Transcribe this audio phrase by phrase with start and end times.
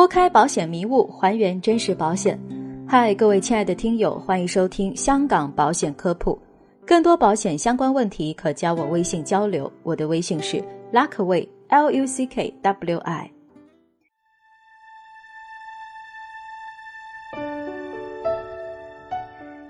[0.00, 2.40] 拨开保险迷雾，还原真实保险。
[2.88, 6.40] 嗨，各位亲爱的听友，欢迎收听香港保险科普。
[6.86, 9.70] 更多保险相关问题，可加我微信交流。
[9.82, 10.56] 我的微信是
[10.90, 13.30] Luckway L U C K W I。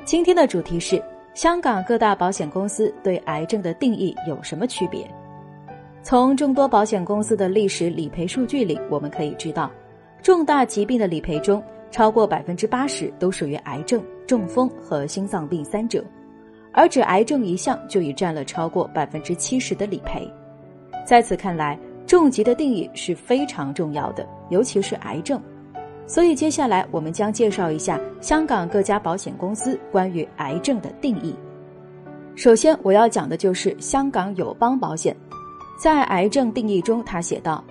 [0.05, 1.02] 今天的主题是
[1.34, 5.05] 香港各大保险公司对癌症的定义有什么区别？
[6.05, 9.69] 从众多保险公司的历史理赔数据里，我们可以知道。
[10.23, 16.05] 重大疾病的理赔中，超过百分之八十都属于癌症、中风和心脏病三者，
[16.73, 20.30] 而只癌症一项就已占了超过百分之七十的理赔。
[21.06, 25.41] 在此看来，重疾的定义是非常重要的，尤其是癌症。
[26.06, 31.34] 所以接下来我们将介绍一下香港各家保险公司关于癌症的定义。
[32.34, 35.16] 首先我要讲的就是香港友邦保险，
[35.79, 37.65] 在癌症定义中，他写道。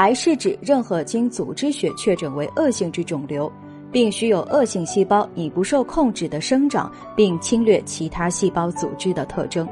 [0.00, 3.52] 癌是指任何经组织学确诊为恶性之肿瘤，
[3.92, 9.68] 并需有恶性细胞以不受控制的生长并侵略其他细胞组织的特征，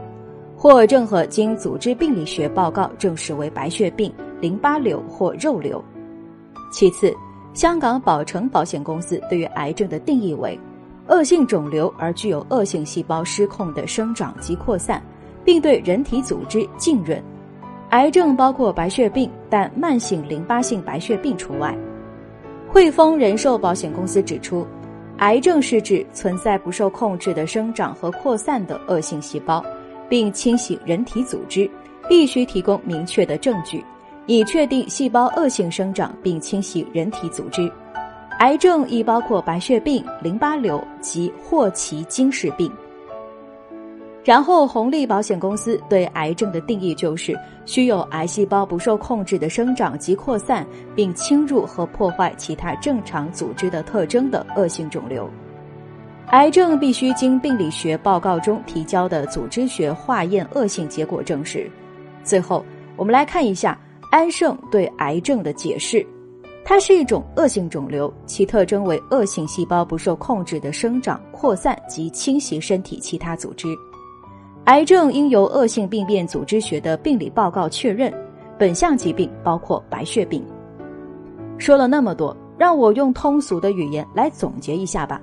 [0.54, 5.82] 或任何经组织病理学报告证实为白血病、淋巴瘤或肉瘤。
[6.70, 7.10] 其次，
[7.54, 10.60] 香港宝诚保险公司对于癌症的定义为：
[11.08, 15.02] 恶性肿瘤而具有恶性细胞失控的生长及扩散，
[15.42, 17.18] 并对人体组织浸润。
[17.90, 21.74] 癌症包括白血病，但慢性淋巴性白血病除外。
[22.68, 24.66] 汇丰人寿保险公司指出，
[25.18, 29.64] 癌症是指存在不受控制的生长和扩散的恶性细胞，
[30.06, 31.68] 并侵袭人体组织，
[32.10, 33.82] 必须提供明确的证据，
[34.26, 37.72] 以确定细胞恶性生长并侵袭人体组织。
[38.40, 42.70] 癌症亦包括白血病、淋巴瘤及霍奇金氏病。
[44.28, 47.34] 然后，红利保险公司对癌症的定义就是
[47.64, 55.26] 需有癌细胞不受控制的生长及扩散，并侵入和破坏其他正常组织的特征的恶性肿瘤。
[56.26, 61.66] 癌症必须经病理学报告中提交的组织学化验恶性结果证实。
[62.22, 62.62] 最后，
[62.96, 66.06] 我们来看一下安盛对癌症的解释：
[66.66, 73.68] 它是一种恶性肿瘤，其特征为恶性细胞不受控制的生长、扩散及侵袭身体其他组织。
[74.64, 78.12] 癌症应由恶性病变组织学的病理报告确认。
[78.58, 80.44] 本项疾病包括白血病。
[81.58, 85.22] 说了那么多，让我用通俗的语言来总结一下吧。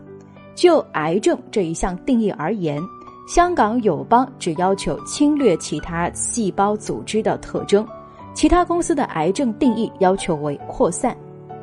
[0.55, 2.81] 就癌症这一项定义而言，
[3.27, 7.85] 香港友邦只要求侵略其他细胞组织的特征，
[8.33, 11.13] 其他公司的癌症定义要求为扩散。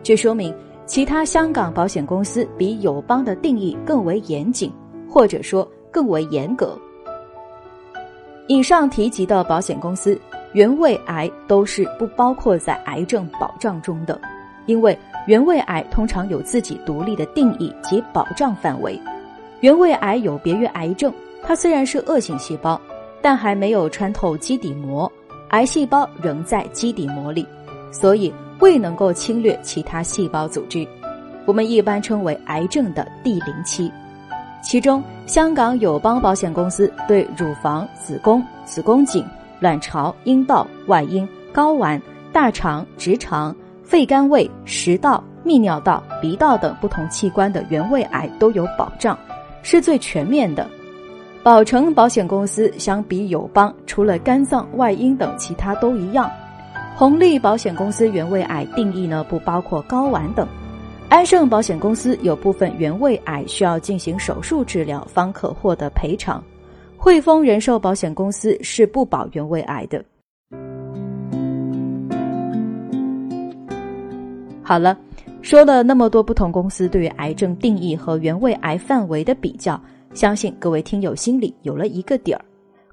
[0.02, 0.54] 这说明
[0.84, 4.70] 其他香港保险公司比友邦的定义更为严谨，
[5.08, 6.78] 或者说更为严格。
[8.48, 10.20] 以上提及的保险公司，
[10.52, 14.20] 原位癌都是不包括在癌症保障中的，
[14.66, 19.00] 因为原位癌通常有自己独立的定义及保障范围。
[19.60, 22.80] 原位癌有别于癌症，它虽然是恶性细胞，
[23.22, 25.10] 但还没有穿透基底膜，
[25.50, 27.46] 癌细胞仍在基底膜里，
[27.92, 30.86] 所以未能够侵略其他细胞组织。
[31.46, 33.90] 我们一般称为癌症的第零期。
[34.62, 39.26] 其中，香港友邦保险公司对乳房、子宫、子宫颈、
[39.60, 42.00] 卵巢、阴道、外阴、睾丸、
[42.32, 49.18] 大肠、直肠、肺肝胃、食道、泌尿道、鼻道等不同器官的原位癌都有保障，
[49.62, 50.66] 是最全面的。
[51.42, 56.30] 宝诚保险公司相比友邦，除了肝脏、外阴等，其他都一样。
[56.94, 60.46] 红利保险公司原位癌定义呢，不包括睾丸等。
[61.12, 66.42] 安盛保险公司有部分原位癌需要进行手术治疗方可获得赔偿，
[66.96, 70.02] 汇丰人寿保险公司是不保原位癌的。
[74.62, 74.98] 好了，
[75.42, 79.78] 说了那么多不同公司对于癌症定义和原位癌范围的比较，
[80.14, 82.42] 相信各位听友心里有了一个底儿。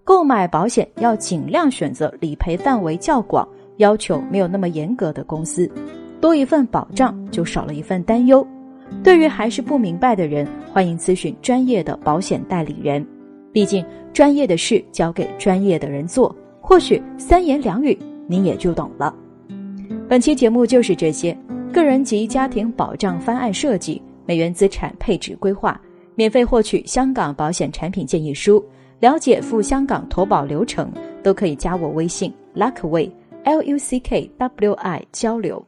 [0.03, 3.47] 购买保险要尽量选择理赔范围较广、
[3.78, 5.72] 要求没有那么严格的公司。
[6.21, 8.45] 多一份保障，就少了一份担忧。
[9.04, 13.06] 对于还是不明白的人，欢迎咨询专业的保险代理人。
[13.51, 19.13] 毕竟，专业的事交给专业的人做，或许三言两语您也就懂了。
[20.07, 21.38] 本期节目就是这些，
[21.71, 25.80] 个人及家庭保障方案设计、美元资产配置规划，
[26.15, 28.63] 免费获取香港保险产品建议书，
[29.00, 30.92] 了解赴香港投保流程，
[31.24, 33.10] 都可以加我微信 Luckway
[33.44, 35.63] L U C K W I 交流。